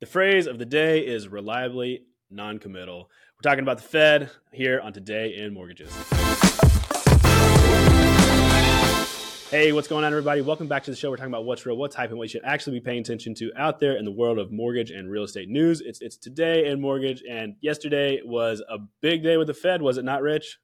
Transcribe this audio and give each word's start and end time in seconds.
The 0.00 0.06
phrase 0.06 0.46
of 0.46 0.58
the 0.58 0.64
day 0.64 1.00
is 1.00 1.28
reliably 1.28 2.06
non-committal. 2.30 3.10
We're 3.36 3.50
talking 3.50 3.62
about 3.62 3.76
the 3.76 3.82
Fed 3.82 4.30
here 4.50 4.80
on 4.80 4.94
Today 4.94 5.36
in 5.36 5.52
Mortgages. 5.52 5.94
Hey, 9.50 9.72
what's 9.72 9.88
going 9.88 10.06
on, 10.06 10.10
everybody? 10.10 10.40
Welcome 10.40 10.68
back 10.68 10.84
to 10.84 10.90
the 10.90 10.96
show. 10.96 11.10
We're 11.10 11.18
talking 11.18 11.30
about 11.30 11.44
what's 11.44 11.66
real, 11.66 11.76
what's 11.76 11.94
hype, 11.94 12.08
and 12.08 12.16
what 12.16 12.24
you 12.24 12.28
should 12.30 12.44
actually 12.46 12.80
be 12.80 12.84
paying 12.84 13.00
attention 13.00 13.34
to 13.34 13.52
out 13.58 13.78
there 13.78 13.98
in 13.98 14.06
the 14.06 14.10
world 14.10 14.38
of 14.38 14.50
mortgage 14.50 14.90
and 14.90 15.10
real 15.10 15.24
estate 15.24 15.50
news. 15.50 15.82
It's 15.82 16.00
it's 16.00 16.16
today 16.16 16.68
in 16.68 16.80
mortgage, 16.80 17.22
and 17.28 17.56
yesterday 17.60 18.22
was 18.24 18.62
a 18.70 18.78
big 19.02 19.22
day 19.22 19.36
with 19.36 19.48
the 19.48 19.54
Fed, 19.54 19.82
was 19.82 19.98
it 19.98 20.04
not, 20.06 20.22
Rich? 20.22 20.60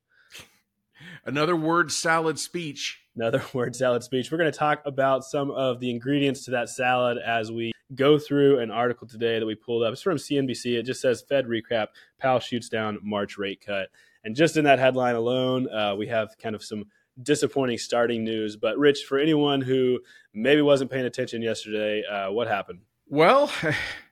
Another 1.27 1.55
word 1.55 1.93
salad 1.93 2.39
speech. 2.39 3.03
Another 3.15 3.43
word 3.53 3.77
salad 3.77 4.03
speech. 4.03 4.33
We're 4.33 4.39
going 4.39 4.51
to 4.51 4.59
talk 4.59 4.81
about 4.87 5.25
some 5.25 5.51
of 5.51 5.81
the 5.81 5.91
ingredients 5.91 6.47
to 6.47 6.53
that 6.53 6.71
salad 6.71 7.19
as 7.19 7.53
we 7.53 7.73
go 7.95 8.19
through 8.19 8.59
an 8.59 8.71
article 8.71 9.07
today 9.07 9.39
that 9.39 9.47
we 9.47 9.55
pulled 9.55 9.83
up. 9.83 9.93
It's 9.93 10.03
from 10.03 10.17
CNBC. 10.17 10.79
It 10.79 10.83
just 10.83 11.01
says 11.01 11.23
Fed 11.29 11.47
recap, 11.47 11.89
Powell 12.19 12.41
shoots 12.41 12.69
down 12.69 12.99
March 13.03 13.39
rate 13.39 13.63
cut. 13.65 13.89
And 14.25 14.35
just 14.35 14.57
in 14.57 14.65
that 14.65 14.79
headline 14.79 15.15
alone, 15.15 15.69
uh, 15.73 15.95
we 15.97 16.09
have 16.09 16.37
kind 16.39 16.55
of 16.55 16.65
some 16.65 16.87
disappointing 17.23 17.79
starting 17.79 18.25
news. 18.25 18.57
But, 18.57 18.77
Rich, 18.79 19.05
for 19.05 19.19
anyone 19.19 19.61
who 19.61 20.01
maybe 20.35 20.63
wasn't 20.63 20.91
paying 20.91 21.07
attention 21.07 21.43
yesterday, 21.43 22.03
uh, 22.05 22.33
what 22.33 22.49
happened? 22.49 22.81
Well, 23.09 23.53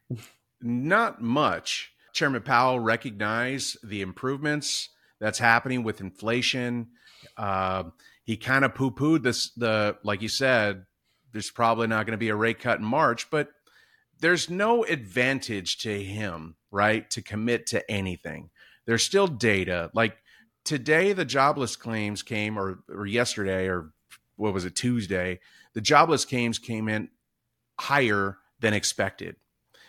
not 0.60 1.20
much. 1.20 1.92
Chairman 2.12 2.42
Powell 2.42 2.78
recognized 2.78 3.78
the 3.82 4.02
improvements 4.02 4.90
that's 5.18 5.40
happening 5.40 5.82
with 5.82 6.00
inflation. 6.00 6.88
Uh, 7.36 7.84
he 8.24 8.36
kind 8.36 8.64
of 8.64 8.74
poo 8.74 8.92
pooed 8.92 9.24
this, 9.24 9.50
the, 9.56 9.96
like 10.04 10.22
you 10.22 10.28
said, 10.28 10.84
there's 11.32 11.50
probably 11.50 11.88
not 11.88 12.06
going 12.06 12.12
to 12.12 12.18
be 12.18 12.28
a 12.28 12.36
rate 12.36 12.60
cut 12.60 12.78
in 12.78 12.84
March, 12.84 13.28
but 13.30 13.48
there's 14.24 14.48
no 14.48 14.84
advantage 14.84 15.76
to 15.76 16.02
him, 16.02 16.56
right, 16.70 17.10
to 17.10 17.20
commit 17.20 17.66
to 17.66 17.90
anything. 17.90 18.48
There's 18.86 19.02
still 19.02 19.26
data. 19.26 19.90
Like 19.92 20.16
today, 20.64 21.12
the 21.12 21.26
jobless 21.26 21.76
claims 21.76 22.22
came, 22.22 22.58
or, 22.58 22.78
or 22.88 23.04
yesterday, 23.04 23.68
or 23.68 23.92
what 24.36 24.54
was 24.54 24.64
it, 24.64 24.74
Tuesday, 24.74 25.40
the 25.74 25.82
jobless 25.82 26.24
claims 26.24 26.58
came 26.58 26.88
in 26.88 27.10
higher 27.78 28.38
than 28.60 28.72
expected. 28.72 29.36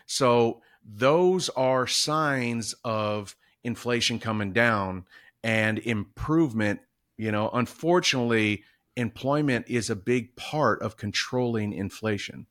So 0.05 0.61
those 0.83 1.47
are 1.47 1.87
signs 1.87 2.75
of 2.83 3.37
inflation 3.63 4.19
coming 4.19 4.51
down 4.51 5.05
and 5.45 5.79
improvement. 5.79 6.81
You 7.17 7.31
know, 7.31 7.49
unfortunately, 7.53 8.65
employment 8.97 9.67
is 9.69 9.89
a 9.89 9.95
big 9.95 10.35
part 10.35 10.81
of 10.81 10.97
controlling 10.97 11.71
inflation 11.71 12.47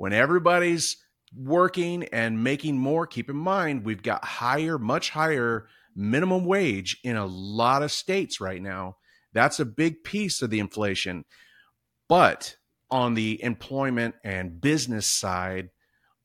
when 0.00 0.14
everybody's 0.14 0.96
working 1.36 2.04
and 2.04 2.42
making 2.42 2.78
more, 2.78 3.06
keep 3.06 3.28
in 3.28 3.36
mind 3.36 3.84
we've 3.84 4.02
got 4.02 4.24
higher, 4.24 4.78
much 4.78 5.10
higher 5.10 5.66
minimum 5.94 6.46
wage 6.46 6.98
in 7.04 7.18
a 7.18 7.26
lot 7.26 7.82
of 7.82 7.92
states 7.92 8.40
right 8.40 8.62
now. 8.62 8.96
That's 9.34 9.60
a 9.60 9.66
big 9.66 10.02
piece 10.02 10.40
of 10.40 10.48
the 10.48 10.58
inflation. 10.58 11.26
But 12.08 12.56
on 12.90 13.12
the 13.12 13.44
employment 13.44 14.14
and 14.24 14.58
business 14.58 15.06
side, 15.06 15.68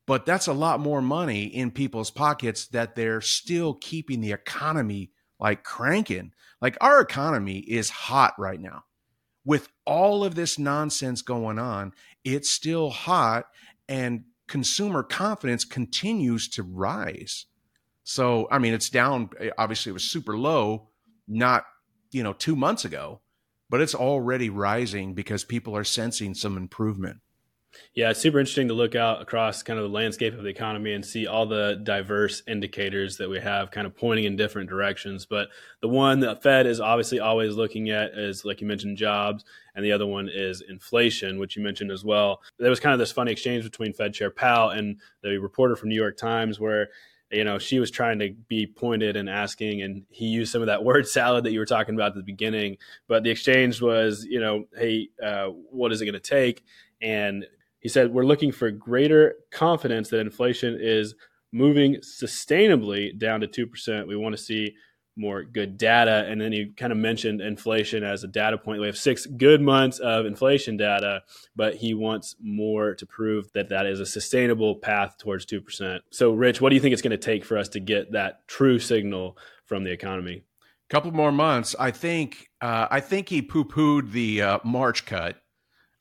but 0.06 0.26
that's 0.26 0.48
a 0.48 0.54
lot 0.54 0.80
more 0.80 1.02
money 1.02 1.44
in 1.44 1.70
people's 1.70 2.12
pockets 2.12 2.68
that 2.68 2.96
they're 2.96 3.20
still 3.20 3.74
keeping 3.74 4.22
the 4.22 4.32
economy 4.32 5.12
like 5.38 5.66
cranking. 5.66 6.32
Like 6.62 6.78
our 6.80 7.02
economy 7.02 7.58
is 7.58 7.90
hot 7.90 8.36
right 8.40 8.62
now. 8.62 8.86
With 9.44 9.68
all 9.86 10.24
of 10.24 10.34
this 10.34 10.58
nonsense 10.58 11.22
going 11.22 11.60
on, 11.60 11.92
it's 12.26 12.50
still 12.50 12.90
hot 12.90 13.46
and 13.88 14.26
consumer 14.48 15.04
confidence 15.04 15.64
continues 15.64 16.50
to 16.50 16.64
rise. 16.64 17.46
So, 18.04 18.48
I 18.52 18.60
mean, 18.60 18.74
it's 18.74 18.90
down. 18.90 19.30
Obviously, 19.58 19.92
it 19.92 19.94
was 19.94 20.04
super 20.04 20.38
low, 20.38 20.90
not, 21.28 21.66
you 22.12 22.24
know, 22.24 22.34
two 22.34 22.56
months 22.56 22.84
ago, 22.84 23.22
but 23.70 23.82
it's 23.82 23.96
already 23.96 24.50
rising 24.50 25.14
because 25.14 25.44
people 25.44 25.76
are 25.78 25.84
sensing 25.84 26.34
some 26.34 26.58
improvement. 26.58 27.18
Yeah, 27.94 28.10
it's 28.10 28.20
super 28.20 28.40
interesting 28.40 28.68
to 28.68 28.74
look 28.74 28.96
out 28.96 29.22
across 29.22 29.64
kind 29.64 29.80
of 29.80 29.84
the 29.84 29.96
landscape 29.96 30.34
of 30.34 30.44
the 30.44 30.50
economy 30.50 30.94
and 30.94 31.06
see 31.06 31.28
all 31.28 31.46
the 31.46 31.80
diverse 31.84 32.44
indicators 32.48 33.18
that 33.18 33.30
we 33.30 33.40
have 33.40 33.72
kind 33.72 33.88
of 33.88 33.96
pointing 33.96 34.26
in 34.26 34.36
different 34.36 34.70
directions. 34.70 35.26
But 35.26 35.50
the 35.82 35.88
one 35.88 36.20
that 36.22 36.44
Fed 36.44 36.68
is 36.68 36.80
obviously 36.80 37.20
always 37.20 37.56
looking 37.56 37.90
at 37.90 38.12
is, 38.18 38.44
like 38.44 38.62
you 38.62 38.68
mentioned, 38.68 38.98
jobs, 38.98 39.46
and 39.76 39.84
the 39.84 39.92
other 39.92 40.08
one 40.08 40.30
is 40.32 40.62
inflation, 40.68 41.40
which 41.40 41.56
you 41.56 41.64
mentioned 41.64 41.92
as 41.92 42.04
well. 42.04 42.42
There 42.58 42.70
was 42.70 42.80
kind 42.80 42.94
of 42.94 43.00
this 43.00 43.12
funny 43.12 43.32
exchange 43.32 43.64
between 43.64 43.94
Fed 43.94 44.14
Chair 44.14 44.30
Powell 44.30 44.72
and 44.72 45.00
the 45.22 45.38
reporter 45.38 45.76
from 45.76 45.90
New 45.90 45.96
York 45.96 46.18
Times 46.18 46.60
where 46.60 46.90
you 47.32 47.44
know 47.44 47.58
she 47.58 47.80
was 47.80 47.92
trying 47.92 48.20
to 48.20 48.34
be 48.48 48.68
pointed 48.68 49.16
and 49.16 49.30
asking 49.30 49.82
and 49.82 50.04
he 50.10 50.26
used 50.26 50.52
some 50.52 50.62
of 50.62 50.68
that 50.68 50.84
word 50.90 51.08
salad 51.08 51.44
that 51.44 51.52
you 51.52 51.60
were 51.60 51.66
talking 51.66 51.96
about 51.96 52.10
at 52.10 52.16
the 52.16 52.24
beginning 52.24 52.78
but 53.08 53.24
the 53.24 53.30
exchange 53.30 53.82
was 53.82 54.26
you 54.26 54.40
know 54.40 54.66
hey 54.78 55.10
uh, 55.24 55.48
what 55.48 55.92
is 55.92 56.02
it 56.02 56.06
going 56.06 56.14
to 56.14 56.20
take 56.20 56.64
and 57.02 57.46
he 57.86 57.90
said, 57.90 58.12
We're 58.12 58.26
looking 58.26 58.52
for 58.52 58.72
greater 58.72 59.36
confidence 59.52 60.10
that 60.10 60.22
inflation 60.22 60.76
is 60.82 61.14
moving 61.54 61.98
sustainably 61.98 63.16
down 63.16 63.42
to 63.42 63.48
2%. 63.48 64.08
We 64.08 64.16
want 64.16 64.36
to 64.36 64.42
see 64.42 64.74
more 65.16 65.44
good 65.44 65.78
data. 65.78 66.26
And 66.28 66.42
then 66.42 66.52
he 66.52 66.74
kind 66.76 66.92
of 66.92 66.98
mentioned 66.98 67.42
inflation 67.42 68.04
as 68.04 68.24
a 68.24 68.28
data 68.28 68.58
point. 68.58 68.82
We 68.82 68.88
have 68.88 68.98
six 68.98 69.28
good 69.28 69.62
months 69.62 70.00
of 70.00 70.26
inflation 70.26 70.78
data, 70.78 71.22
but 71.56 71.76
he 71.76 71.94
wants 71.94 72.36
more 72.42 72.96
to 72.96 73.06
prove 73.06 73.52
that 73.54 73.70
that 73.70 73.86
is 73.86 74.00
a 74.00 74.06
sustainable 74.08 74.78
path 74.78 75.20
towards 75.20 75.46
2%. 75.46 76.00
So, 76.10 76.32
Rich, 76.32 76.62
what 76.62 76.70
do 76.70 76.76
you 76.76 76.82
think 76.82 76.94
it's 76.94 77.04
going 77.04 77.12
to 77.12 77.18
take 77.18 77.46
for 77.46 77.56
us 77.56 77.70
to 77.70 77.80
get 77.80 78.14
that 78.14 78.48
true 78.48 78.80
signal 78.80 79.38
from 79.68 79.84
the 79.84 79.92
economy? 79.92 80.42
A 80.90 80.92
couple 80.92 81.12
more 81.12 81.32
months. 81.32 81.76
I 81.78 81.92
think. 81.92 82.50
Uh, 82.62 82.88
I 82.90 83.00
think 83.00 83.30
he 83.30 83.44
poo 83.44 83.64
pooed 83.64 84.12
the 84.12 84.42
uh, 84.42 84.60
March 84.64 85.06
cut 85.06 85.40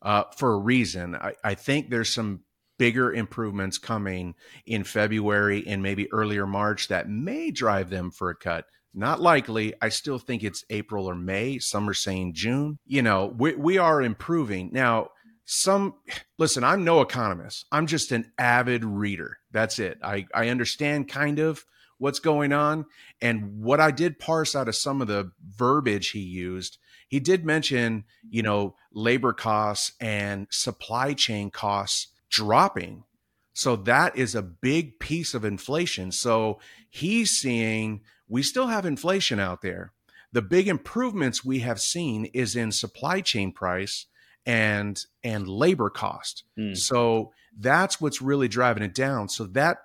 uh, 0.05 0.25
for 0.37 0.53
a 0.53 0.59
reason. 0.59 1.17
I, 1.17 1.35
I 1.43 1.55
think 1.55 1.91
there's 1.91 2.13
some 2.13 2.41
bigger 2.79 3.13
improvements 3.13 3.79
coming 3.79 4.35
in 4.67 4.85
February 4.85 5.65
and 5.67 5.83
maybe 5.83 6.13
earlier 6.13 6.47
March 6.47 6.89
that 6.89 7.09
may 7.09 7.51
drive 7.51 7.91
them 7.91 8.11
for 8.11 8.31
a 8.31 8.37
cut. 8.37 8.67
Not 8.93 9.21
likely. 9.21 9.75
I 9.83 9.89
still 9.89 10.19
think 10.19 10.45
it's 10.45 10.65
April 10.71 11.07
or 11.07 11.17
May. 11.17 11.59
Some 11.59 11.89
are 11.89 11.95
saying 11.95 12.35
June. 12.35 12.79
You 12.87 13.03
know, 13.03 13.35
we, 13.37 13.55
we 13.55 13.79
are 13.79 14.01
improving. 14.01 14.71
Now, 14.73 15.09
some, 15.47 15.95
listen, 16.39 16.63
I'm 16.63 16.85
no 16.85 17.01
economist. 17.01 17.67
I'm 17.73 17.87
just 17.87 18.13
an 18.13 18.33
avid 18.39 18.85
reader. 18.85 19.39
That's 19.51 19.79
it. 19.79 19.99
I, 20.03 20.27
I 20.35 20.49
understand 20.49 21.09
kind 21.09 21.39
of 21.39 21.65
what's 21.99 22.21
going 22.21 22.53
on. 22.53 22.87
And 23.21 23.63
what 23.63 23.81
I 23.81 23.91
did 23.91 24.19
parse 24.19 24.55
out 24.55 24.69
of 24.69 24.77
some 24.77 25.01
of 25.03 25.09
the 25.09 25.33
verbiage 25.57 26.11
he 26.11 26.21
used 26.21 26.79
he 27.15 27.21
did 27.21 27.45
mention, 27.45 28.03
you 28.29 28.43
know, 28.43 28.75
labor 28.93 29.33
costs 29.33 29.93
and 30.01 30.49
supply 30.51 31.15
chain 31.15 31.49
costs 31.49 32.09
dropping. 32.29 33.05
So 33.53 33.77
that 33.77 34.19
is 34.19 34.35
a 34.35 34.43
big 34.43 34.99
piece 34.99 35.33
of 35.33 35.45
inflation. 35.45 36.11
So 36.11 36.59
he's 36.91 37.31
seeing 37.31 38.01
we 38.27 38.43
still 38.43 38.67
have 38.67 38.85
inflation 38.85 39.39
out 39.39 39.63
there. 39.63 39.93
The 40.33 40.43
big 40.43 40.67
improvements 40.67 41.45
we 41.45 41.61
have 41.61 41.81
seen 41.81 42.25
is 42.35 42.57
in 42.57 42.73
supply 42.73 43.21
chain 43.21 43.53
price 43.53 44.07
and 44.45 45.01
and 45.23 45.47
labor 45.47 45.91
cost. 45.91 46.43
Mm. 46.59 46.77
So 46.77 47.33
that's 47.57 48.01
what's 48.01 48.21
really 48.21 48.49
driving 48.49 48.83
it 48.83 48.93
down. 48.93 49.29
So 49.29 49.45
that 49.45 49.85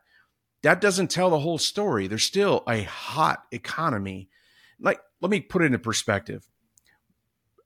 that 0.63 0.81
doesn't 0.81 1.11
tell 1.11 1.29
the 1.29 1.41
whole 1.41 1.59
story. 1.59 2.07
There's 2.07 2.23
still 2.23 2.63
a 2.67 2.81
hot 2.81 3.43
economy. 3.51 4.29
Like 4.79 4.99
let 5.21 5.29
me 5.29 5.41
put 5.41 5.61
it 5.61 5.71
in 5.71 5.79
perspective 5.79 6.47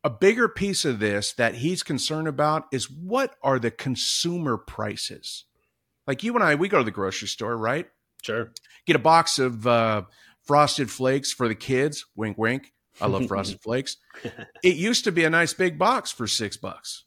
a 0.03 0.09
bigger 0.09 0.49
piece 0.49 0.85
of 0.85 0.99
this 0.99 1.33
that 1.33 1.55
he's 1.55 1.83
concerned 1.83 2.27
about 2.27 2.65
is 2.71 2.89
what 2.89 3.35
are 3.41 3.59
the 3.59 3.71
consumer 3.71 4.57
prices? 4.57 5.45
Like 6.05 6.23
you 6.23 6.35
and 6.35 6.43
I, 6.43 6.55
we 6.55 6.67
go 6.67 6.79
to 6.79 6.83
the 6.83 6.91
grocery 6.91 7.27
store, 7.27 7.55
right? 7.55 7.87
Sure. 8.21 8.51
Get 8.85 8.95
a 8.95 8.99
box 8.99 9.39
of 9.39 9.65
uh, 9.65 10.03
frosted 10.43 10.91
flakes 10.91 11.31
for 11.31 11.47
the 11.47 11.55
kids. 11.55 12.05
Wink, 12.15 12.37
wink. 12.37 12.73
I 12.99 13.07
love 13.07 13.27
frosted 13.27 13.61
flakes. 13.63 13.97
It 14.63 14.75
used 14.75 15.03
to 15.05 15.11
be 15.11 15.23
a 15.25 15.29
nice 15.29 15.53
big 15.53 15.77
box 15.77 16.11
for 16.11 16.27
six 16.27 16.55
bucks. 16.55 17.05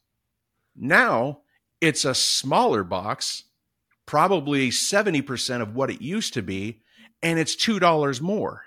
Now 0.75 1.41
it's 1.81 2.05
a 2.05 2.15
smaller 2.15 2.85
box, 2.85 3.45
probably 4.05 4.71
70% 4.71 5.63
of 5.63 5.75
what 5.75 5.91
it 5.91 6.03
used 6.03 6.35
to 6.35 6.43
be, 6.43 6.83
and 7.23 7.39
it's 7.39 7.57
$2 7.57 8.21
more. 8.21 8.65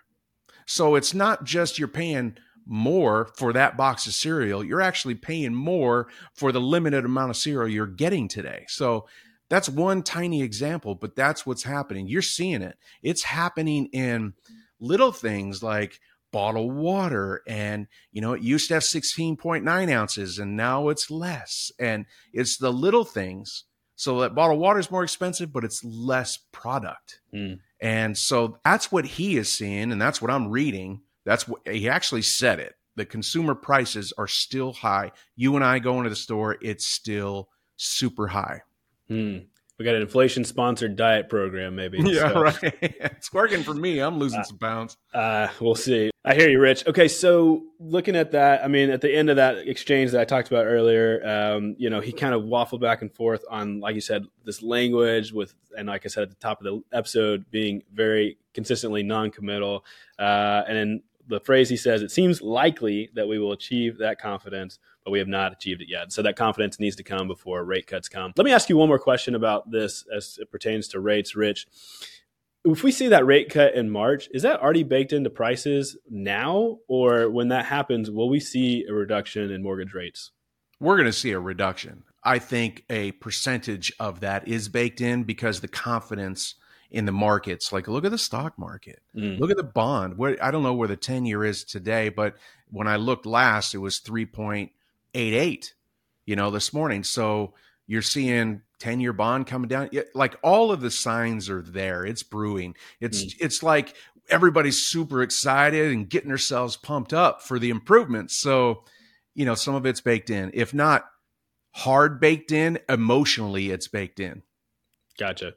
So 0.66 0.96
it's 0.96 1.14
not 1.14 1.44
just 1.44 1.78
you're 1.78 1.88
paying 1.88 2.38
more 2.69 3.30
for 3.36 3.51
that 3.54 3.75
box 3.75 4.07
of 4.07 4.13
cereal, 4.13 4.63
you're 4.63 4.81
actually 4.81 5.16
paying 5.16 5.54
more 5.54 6.07
for 6.33 6.51
the 6.51 6.62
limited 6.62 7.04
amount 7.04 7.31
of 7.31 7.38
cereal 7.38 7.68
you're 7.68 7.88
getting 7.88 8.27
today. 8.27 8.66
So 8.68 9.07
that's 9.50 9.68
one 9.68 10.04
tiny 10.04 10.44
example, 10.44 10.95
but 10.95 11.16
that's 11.16 11.45
what's 11.45 11.63
happening. 11.63 12.07
You're 12.07 12.21
seeing 12.21 12.62
it. 12.62 12.77
It's 13.01 13.24
happening 13.24 13.88
in 13.88 14.33
little 14.80 15.12
things 15.12 15.63
like 15.63 16.00
bottled 16.31 16.74
water 16.75 17.42
and 17.48 17.88
you 18.12 18.21
know 18.21 18.33
it 18.33 18.44
used 18.44 18.68
to 18.68 18.75
have 18.75 18.83
16.9 18.83 19.92
ounces 19.92 20.38
and 20.38 20.56
now 20.56 20.89
it's 20.89 21.10
less 21.10 21.72
and 21.80 22.06
it's 22.31 22.57
the 22.57 22.72
little 22.72 23.04
things 23.04 23.65
So 24.00 24.22
that 24.22 24.33
bottled 24.33 24.62
water 24.62 24.80
is 24.80 24.89
more 24.89 25.04
expensive, 25.04 25.51
but 25.51 25.65
it's 25.65 25.83
less 25.83 26.38
product. 26.54 27.19
Mm. 27.33 27.60
And 27.81 28.18
so 28.18 28.57
that's 28.63 28.94
what 28.94 29.04
he 29.06 29.36
is 29.36 29.51
seeing, 29.51 29.92
and 29.92 30.01
that's 30.01 30.22
what 30.22 30.31
I'm 30.31 30.48
reading. 30.48 31.01
That's 31.25 31.48
what 31.48 31.68
he 31.68 31.89
actually 31.89 32.21
said 32.24 32.60
it. 32.60 32.75
The 32.95 33.06
consumer 33.06 33.56
prices 33.56 34.13
are 34.18 34.27
still 34.27 34.74
high. 34.74 35.12
You 35.36 35.56
and 35.56 35.63
I 35.63 35.80
go 35.80 35.98
into 35.98 36.10
the 36.10 36.16
store, 36.16 36.57
it's 36.62 36.86
still 36.86 37.50
super 37.77 38.27
high. 38.27 38.62
Hmm. 39.07 39.39
We 39.80 39.86
got 39.86 39.95
an 39.95 40.01
inflation 40.01 40.44
sponsored 40.44 40.98
diet 40.98 41.30
program, 41.30 41.75
maybe. 41.75 42.00
Yeah, 42.10 42.33
so. 42.33 42.42
right. 42.42 42.57
it's 42.81 43.31
working 43.31 43.63
for 43.63 43.74
me. 43.74 44.00
I'm 44.00 44.19
losing 44.19 44.42
uh, 44.42 44.44
some 44.44 44.57
pounds. 44.57 44.98
Uh, 45.13 45.48
we'll 45.62 45.75
see. 45.75 46.12
I 46.25 46.36
hear 46.36 46.50
you, 46.50 46.60
Rich. 46.60 46.86
Okay, 46.86 47.07
so 47.07 47.63
looking 47.80 48.18
at 48.18 48.31
that, 48.31 48.62
I 48.63 48.68
mean, 48.68 48.89
at 48.89 49.00
the 49.00 49.15
end 49.15 49.30
of 49.30 49.38
that 49.38 49.60
exchange 49.69 50.12
that 50.12 50.19
I 50.19 50.25
talked 50.25 50.50
about 50.50 50.65
earlier, 50.65 51.25
um, 51.25 51.75
you 51.77 51.89
know, 51.89 52.01
he 52.01 52.12
kind 52.12 52.33
of 52.33 52.44
waffled 52.44 52.81
back 52.81 53.01
and 53.01 53.13
forth 53.13 53.45
on, 53.50 53.80
like 53.80 53.95
you 53.95 54.01
said, 54.01 54.25
this 54.44 54.62
language 54.62 55.31
with, 55.31 55.56
and 55.77 55.88
like 55.88 56.06
I 56.06 56.10
said 56.10 56.24
at 56.24 56.30
the 56.30 56.36
top 56.36 56.60
of 56.60 56.65
the 56.65 56.83
episode, 56.92 57.50
being 57.50 57.83
very 57.94 58.38
consistently 58.54 59.01
non-committal, 59.01 59.86
uh, 60.19 60.63
and 60.68 60.77
then 60.77 61.04
the 61.30 61.40
phrase 61.40 61.70
he 61.70 61.78
says, 61.78 62.02
"It 62.02 62.12
seems 62.12 62.42
likely 62.42 63.10
that 63.14 63.28
we 63.28 63.40
will 63.40 63.54
achieve 63.54 63.98
that 64.00 64.20
confidence." 64.20 64.80
but 65.04 65.12
we 65.12 65.20
have 65.20 65.28
not 65.28 65.52
achieved 65.54 65.81
it 65.81 65.90
yet. 65.90 66.12
So 66.12 66.22
that 66.22 66.36
confidence 66.36 66.80
needs 66.80 66.96
to 66.98 67.04
come 67.04 67.28
before 67.28 67.64
rate 67.64 67.88
cuts 67.88 68.10
come. 68.10 68.34
Let 68.36 68.46
me 68.46 68.52
ask 68.52 68.70
you 68.70 68.78
one 68.78 68.90
more 68.90 69.00
question 69.00 69.36
about 69.36 69.72
this 69.72 70.06
as 70.16 70.38
it 70.40 70.52
pertains 70.52 70.88
to 70.90 71.00
rates, 71.00 71.36
Rich. 71.36 71.68
If 72.66 72.84
we 72.84 72.92
see 72.92 73.08
that 73.08 73.26
rate 73.26 73.50
cut 73.50 73.74
in 73.74 73.90
March, 73.90 74.28
is 74.31 74.44
that 74.44 74.60
already 74.60 74.84
baked 74.84 75.14
into 75.14 75.30
prices 75.30 75.98
now? 76.10 76.80
Or 76.88 77.30
when 77.30 77.48
that 77.48 77.66
happens, 77.66 78.12
will 78.12 78.30
we 78.30 78.40
see 78.40 78.86
a 78.88 78.94
reduction 78.94 79.50
in 79.50 79.64
mortgage 79.64 79.94
rates? 79.94 80.32
We're 80.80 80.98
going 80.98 81.06
to 81.06 81.14
see 81.14 81.32
a 81.32 81.40
reduction. 81.40 82.04
I 82.24 82.40
think 82.40 82.84
a 82.90 83.14
percentage 83.14 83.94
of 84.00 84.20
that 84.20 84.48
is 84.48 84.68
baked 84.68 85.00
in 85.00 85.24
because 85.24 85.62
the 85.62 85.70
confidence 85.70 86.56
in 86.91 87.06
the 87.06 87.12
markets. 87.12 87.71
Like, 87.71 87.88
look 87.88 88.06
at 88.06 88.12
the 88.12 88.18
stock 88.18 88.57
market. 88.57 89.01
Mm. 89.15 89.39
Look 89.39 89.51
at 89.51 89.57
the 89.57 89.63
bond. 89.63 90.18
Where 90.18 90.38
I 90.44 90.51
don't 90.51 90.63
know 90.63 90.74
where 90.74 90.88
the 90.88 90.95
ten 90.95 91.25
year 91.25 91.44
is 91.44 91.63
today, 91.63 92.09
but 92.09 92.36
when 92.71 92.88
I 92.88 92.97
looked 92.97 93.25
last, 93.25 93.74
it 93.74 93.80
was 93.80 94.00
three 94.00 94.25
point 94.25 94.71
eight 95.13 95.33
eight, 95.33 95.74
you 96.25 96.36
know, 96.36 96.51
this 96.51 96.74
morning. 96.74 97.03
So 97.03 97.53
you're 97.88 98.01
seeing 98.03 98.62
10 98.80 99.00
year 99.00 99.13
bond 99.13 99.47
coming 99.47 99.68
down. 99.68 99.89
Like 100.13 100.38
all 100.44 100.71
of 100.71 100.81
the 100.81 100.91
signs 100.91 101.50
are 101.50 101.62
there. 101.62 102.06
It's 102.06 102.24
brewing. 102.24 102.75
It's 103.00 103.24
mm. 103.24 103.36
it's 103.39 103.63
like 103.63 103.95
everybody's 104.30 104.86
super 104.86 105.21
excited 105.21 105.91
and 105.91 106.09
getting 106.09 106.30
themselves 106.30 106.77
pumped 106.77 107.13
up 107.13 107.41
for 107.41 107.59
the 107.59 107.69
improvements. 107.69 108.38
So, 108.38 108.83
you 109.33 109.45
know, 109.45 109.56
some 109.56 109.75
of 109.75 109.86
it's 109.86 110.01
baked 110.01 110.30
in. 110.30 110.51
If 110.53 110.74
not 110.74 111.06
hard 111.71 112.19
baked 112.19 112.51
in, 112.51 112.80
emotionally 112.88 113.71
it's 113.71 113.88
baked 113.88 114.19
in. 114.19 114.44
Gotcha. 115.19 115.56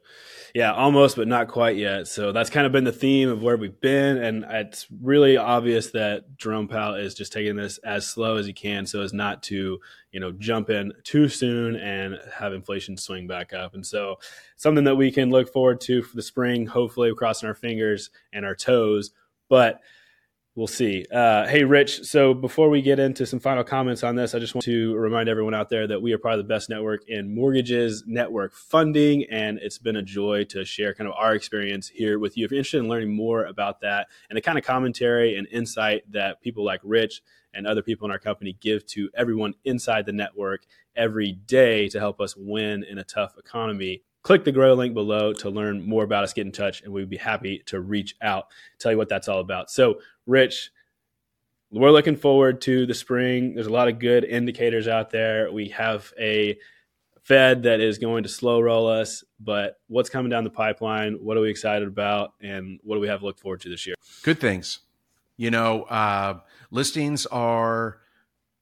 Yeah, 0.53 0.73
almost, 0.73 1.15
but 1.15 1.29
not 1.29 1.47
quite 1.47 1.77
yet. 1.77 2.09
So 2.09 2.33
that's 2.33 2.49
kind 2.49 2.65
of 2.65 2.73
been 2.73 2.83
the 2.83 2.91
theme 2.91 3.29
of 3.29 3.41
where 3.41 3.55
we've 3.55 3.79
been. 3.79 4.17
And 4.17 4.43
it's 4.49 4.87
really 5.01 5.37
obvious 5.37 5.91
that 5.91 6.37
Jerome 6.37 6.67
Powell 6.67 6.95
is 6.95 7.15
just 7.15 7.31
taking 7.31 7.55
this 7.55 7.77
as 7.77 8.05
slow 8.05 8.35
as 8.35 8.45
he 8.45 8.51
can 8.51 8.85
so 8.85 9.01
as 9.01 9.13
not 9.13 9.41
to, 9.43 9.79
you 10.11 10.19
know, 10.19 10.33
jump 10.33 10.69
in 10.69 10.91
too 11.05 11.29
soon 11.29 11.77
and 11.77 12.19
have 12.35 12.51
inflation 12.51 12.97
swing 12.97 13.25
back 13.25 13.53
up. 13.53 13.73
And 13.73 13.85
so 13.85 14.17
something 14.57 14.83
that 14.83 14.97
we 14.97 15.11
can 15.11 15.31
look 15.31 15.51
forward 15.51 15.79
to 15.81 16.03
for 16.03 16.17
the 16.17 16.21
spring, 16.21 16.67
hopefully 16.67 17.15
crossing 17.15 17.47
our 17.47 17.55
fingers 17.55 18.09
and 18.33 18.45
our 18.45 18.55
toes. 18.55 19.11
But 19.47 19.79
We'll 20.55 20.67
see. 20.67 21.03
Uh, 21.11 21.47
hey, 21.47 21.63
Rich. 21.63 22.03
So 22.03 22.35
before 22.35 22.69
we 22.69 22.83
get 22.83 22.99
into 22.99 23.25
some 23.25 23.39
final 23.39 23.63
comments 23.63 24.03
on 24.03 24.15
this, 24.15 24.35
I 24.35 24.39
just 24.39 24.53
want 24.53 24.63
to 24.65 24.93
remind 24.93 25.27
everyone 25.27 25.55
out 25.55 25.69
there 25.69 25.87
that 25.87 25.99
we 25.99 26.13
are 26.13 26.19
probably 26.19 26.43
the 26.43 26.47
best 26.47 26.69
network 26.69 27.09
in 27.09 27.33
mortgages, 27.33 28.03
network 28.05 28.53
funding, 28.53 29.25
and 29.31 29.57
it's 29.57 29.79
been 29.79 29.95
a 29.95 30.03
joy 30.03 30.43
to 30.49 30.63
share 30.63 30.93
kind 30.93 31.07
of 31.07 31.15
our 31.17 31.33
experience 31.33 31.87
here 31.87 32.19
with 32.19 32.37
you. 32.37 32.45
If 32.45 32.51
you're 32.51 32.59
interested 32.59 32.77
in 32.77 32.87
learning 32.87 33.15
more 33.15 33.45
about 33.45 33.81
that 33.81 34.09
and 34.29 34.37
the 34.37 34.41
kind 34.41 34.59
of 34.59 34.63
commentary 34.63 35.35
and 35.35 35.47
insight 35.47 36.03
that 36.11 36.39
people 36.39 36.63
like 36.63 36.81
Rich 36.83 37.23
and 37.51 37.65
other 37.65 37.81
people 37.81 38.05
in 38.05 38.11
our 38.11 38.19
company 38.19 38.55
give 38.61 38.85
to 38.89 39.09
everyone 39.15 39.55
inside 39.65 40.05
the 40.05 40.13
network 40.13 40.67
every 40.95 41.31
day 41.31 41.87
to 41.89 41.99
help 41.99 42.21
us 42.21 42.35
win 42.37 42.83
in 42.83 42.99
a 42.99 43.03
tough 43.03 43.35
economy, 43.39 44.03
click 44.23 44.45
the 44.45 44.51
grow 44.51 44.73
link 44.73 44.93
below 44.93 45.33
to 45.33 45.49
learn 45.49 45.87
more 45.87 46.03
about 46.03 46.23
us 46.23 46.33
get 46.33 46.45
in 46.45 46.51
touch 46.51 46.81
and 46.81 46.91
we'd 46.91 47.09
be 47.09 47.17
happy 47.17 47.61
to 47.67 47.79
reach 47.79 48.15
out 48.21 48.47
tell 48.79 48.91
you 48.91 48.97
what 48.97 49.09
that's 49.09 49.27
all 49.27 49.39
about. 49.39 49.69
So 49.69 49.99
rich 50.25 50.71
we're 51.69 51.91
looking 51.91 52.15
forward 52.15 52.61
to 52.61 52.85
the 52.85 52.93
spring. 52.93 53.55
There's 53.55 53.67
a 53.67 53.71
lot 53.71 53.87
of 53.87 53.99
good 53.99 54.23
indicators 54.23 54.87
out 54.87 55.09
there. 55.09 55.51
We 55.51 55.69
have 55.69 56.13
a 56.19 56.57
fed 57.23 57.63
that 57.63 57.79
is 57.79 57.97
going 57.97 58.23
to 58.23 58.29
slow 58.29 58.59
roll 58.59 58.87
us 58.87 59.23
but 59.39 59.79
what's 59.87 60.09
coming 60.09 60.29
down 60.29 60.45
the 60.45 60.49
pipeline? 60.49 61.13
What 61.21 61.35
are 61.35 61.41
we 61.41 61.49
excited 61.49 61.87
about? 61.87 62.33
And 62.41 62.79
what 62.83 62.95
do 62.95 63.01
we 63.01 63.07
have 63.07 63.19
to 63.19 63.25
look 63.25 63.39
forward 63.39 63.61
to 63.61 63.69
this 63.69 63.85
year? 63.85 63.95
Good 64.23 64.39
things. 64.39 64.79
You 65.35 65.51
know 65.51 65.83
uh, 65.83 66.39
listings 66.71 67.25
are 67.25 67.99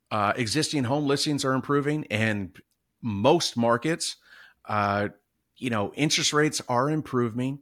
uh, 0.09 0.33
existing 0.35 0.85
home 0.85 1.05
listings 1.05 1.45
are 1.45 1.53
improving 1.53 2.05
and 2.09 2.57
most 3.01 3.57
markets 3.57 4.17
uh, 4.65 5.09
you 5.61 5.69
know, 5.69 5.93
interest 5.93 6.33
rates 6.33 6.61
are 6.67 6.89
improving. 6.89 7.59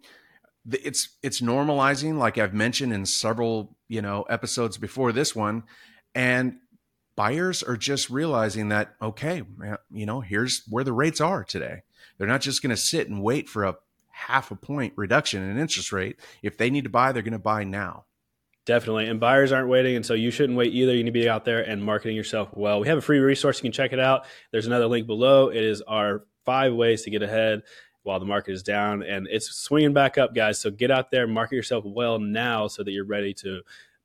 It's 0.71 1.09
it's 1.21 1.41
normalizing, 1.41 2.17
like 2.17 2.37
I've 2.37 2.53
mentioned 2.53 2.93
in 2.93 3.05
several 3.05 3.75
you 3.87 4.01
know 4.01 4.23
episodes 4.23 4.77
before 4.77 5.11
this 5.11 5.35
one, 5.35 5.63
and 6.15 6.57
buyers 7.15 7.61
are 7.61 7.75
just 7.75 8.09
realizing 8.09 8.69
that 8.69 8.95
okay, 9.01 9.43
you 9.91 10.05
know, 10.05 10.21
here's 10.21 10.63
where 10.69 10.85
the 10.85 10.93
rates 10.93 11.19
are 11.19 11.43
today. 11.43 11.83
They're 12.17 12.27
not 12.27 12.41
just 12.41 12.61
going 12.61 12.69
to 12.71 12.77
sit 12.77 13.09
and 13.09 13.21
wait 13.21 13.49
for 13.49 13.65
a 13.65 13.75
half 14.11 14.49
a 14.49 14.55
point 14.55 14.93
reduction 14.95 15.43
in 15.43 15.57
interest 15.57 15.91
rate. 15.91 16.19
If 16.41 16.57
they 16.57 16.69
need 16.69 16.85
to 16.85 16.89
buy, 16.89 17.11
they're 17.11 17.21
going 17.21 17.33
to 17.33 17.39
buy 17.39 17.65
now. 17.65 18.05
Definitely. 18.65 19.07
And 19.07 19.19
buyers 19.19 19.51
aren't 19.51 19.69
waiting. 19.69 19.95
And 19.95 20.05
so 20.05 20.13
you 20.13 20.31
shouldn't 20.31 20.57
wait 20.57 20.73
either. 20.73 20.93
You 20.93 21.03
need 21.03 21.09
to 21.09 21.19
be 21.19 21.29
out 21.29 21.43
there 21.43 21.67
and 21.67 21.83
marketing 21.83 22.15
yourself 22.15 22.49
well. 22.53 22.79
We 22.79 22.87
have 22.87 22.97
a 22.97 23.01
free 23.01 23.19
resource. 23.19 23.57
You 23.57 23.63
can 23.63 23.71
check 23.71 23.93
it 23.93 23.99
out. 23.99 24.25
There's 24.51 24.67
another 24.67 24.85
link 24.87 25.07
below. 25.07 25.49
It 25.49 25.63
is 25.63 25.81
our 25.81 26.23
five 26.45 26.73
ways 26.73 27.03
to 27.03 27.09
get 27.09 27.21
ahead 27.21 27.61
while 28.09 28.19
the 28.19 28.25
market 28.25 28.53
is 28.53 28.63
down 28.63 29.03
and 29.03 29.27
it's 29.29 29.55
swinging 29.55 29.93
back 29.93 30.17
up, 30.17 30.33
guys. 30.33 30.59
So 30.59 30.71
get 30.71 30.89
out 30.89 31.11
there, 31.11 31.27
market 31.27 31.55
yourself 31.55 31.85
well 31.85 32.17
now 32.17 32.67
so 32.67 32.83
that 32.83 32.91
you're 32.91 33.05
ready 33.05 33.35
to 33.35 33.61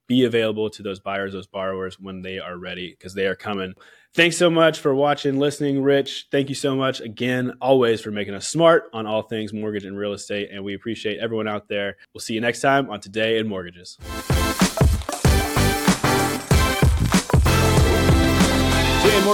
be 0.06 0.24
available 0.24 0.68
to 0.68 0.82
those 0.82 1.00
buyers, 1.00 1.32
those 1.32 1.46
borrowers 1.46 1.98
when 1.98 2.20
they 2.20 2.38
are 2.38 2.58
ready 2.58 2.90
because 2.90 3.14
they 3.14 3.26
are 3.26 3.34
coming. 3.34 3.72
Thanks 4.12 4.36
so 4.36 4.50
much 4.50 4.78
for 4.78 4.94
watching, 4.94 5.38
listening, 5.38 5.82
Rich. 5.82 6.28
Thank 6.30 6.50
you 6.50 6.54
so 6.54 6.76
much 6.76 7.00
again, 7.00 7.54
always 7.62 8.02
for 8.02 8.10
making 8.10 8.34
us 8.34 8.46
smart 8.46 8.90
on 8.92 9.06
all 9.06 9.22
things 9.22 9.54
mortgage 9.54 9.86
and 9.86 9.96
real 9.96 10.12
estate. 10.12 10.50
And 10.52 10.62
we 10.62 10.74
appreciate 10.74 11.18
everyone 11.18 11.48
out 11.48 11.68
there. 11.68 11.96
We'll 12.12 12.20
see 12.20 12.34
you 12.34 12.42
next 12.42 12.60
time 12.60 12.90
on 12.90 13.00
Today 13.00 13.38
in 13.38 13.48
Mortgages. 13.48 13.96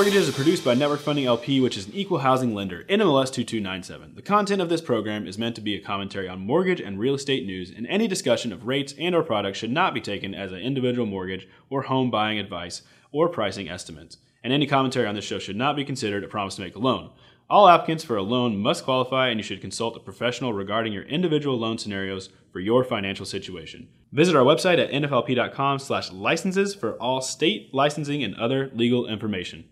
Mortgages 0.00 0.28
is 0.28 0.35
produced 0.35 0.64
by 0.64 0.73
Network 0.73 1.00
Funding 1.00 1.26
LP, 1.26 1.61
which 1.61 1.76
is 1.76 1.87
an 1.87 1.92
equal 1.92 2.21
housing 2.21 2.54
lender, 2.54 2.85
NMLS 2.88 3.30
2297. 3.35 4.14
The 4.14 4.23
content 4.23 4.62
of 4.62 4.71
this 4.71 4.80
program 4.80 5.26
is 5.26 5.37
meant 5.37 5.54
to 5.57 5.61
be 5.61 5.75
a 5.75 5.83
commentary 5.83 6.26
on 6.26 6.40
mortgage 6.40 6.80
and 6.80 6.99
real 6.99 7.14
estate 7.14 7.45
news, 7.45 7.71
and 7.71 7.87
any 7.87 8.09
discussion 8.09 8.50
of 8.50 8.66
rates 8.66 8.95
and 8.99 9.14
or 9.14 9.23
products 9.23 9.59
should 9.59 9.71
not 9.71 9.92
be 9.92 10.00
taken 10.00 10.35
as 10.35 10.52
an 10.52 10.61
individual 10.61 11.07
mortgage 11.07 11.47
or 11.69 11.83
home 11.83 12.11
buying 12.11 12.38
advice 12.38 12.80
or 13.12 13.28
pricing 13.28 13.69
estimates. 13.69 14.16
And 14.42 14.54
any 14.54 14.66
commentary 14.66 15.07
on 15.07 15.14
this 15.14 15.26
show 15.26 15.38
should 15.38 15.54
not 15.54 15.76
be 15.76 15.85
considered 15.85 16.25
a 16.25 16.28
promise 16.28 16.54
to 16.54 16.62
make 16.62 16.76
a 16.76 16.78
loan. 16.78 17.11
All 17.50 17.69
applicants 17.69 18.02
for 18.02 18.16
a 18.16 18.23
loan 18.23 18.57
must 18.57 18.85
qualify, 18.85 19.28
and 19.28 19.38
you 19.38 19.45
should 19.45 19.61
consult 19.61 19.99
a 19.99 20.00
professional 20.00 20.54
regarding 20.54 20.95
your 20.95 21.04
individual 21.04 21.59
loan 21.59 21.76
scenarios 21.76 22.30
for 22.54 22.61
your 22.61 22.85
financial 22.85 23.26
situation. 23.26 23.88
Visit 24.12 24.35
our 24.35 24.45
website 24.45 24.83
at 24.83 24.90
nflp.com/licenses 24.92 26.75
for 26.75 26.95
all 26.95 27.21
state 27.21 27.75
licensing 27.75 28.25
and 28.25 28.35
other 28.37 28.71
legal 28.73 29.07
information. 29.07 29.64